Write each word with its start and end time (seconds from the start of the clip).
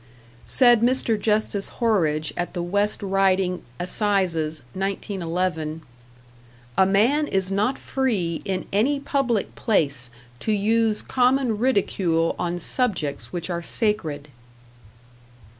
Said 0.47 0.81
Mr. 0.81 1.15
Justice 1.19 1.67
Horridge, 1.79 2.33
at 2.35 2.55
the 2.55 2.63
West 2.63 3.03
Riding 3.03 3.61
Assizes, 3.79 4.63
1911: 4.73 5.83
"A 6.75 6.85
man 6.87 7.27
is 7.27 7.51
not 7.51 7.77
free 7.77 8.41
in 8.43 8.65
any 8.73 8.99
public 8.99 9.53
place 9.53 10.09
to 10.39 10.51
use 10.51 11.03
common 11.03 11.59
ridicule 11.59 12.35
on 12.39 12.57
subjects 12.57 13.31
which 13.31 13.51
are 13.51 13.61
sacred." 13.61 14.29